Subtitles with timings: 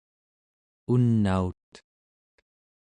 [0.93, 1.71] unaut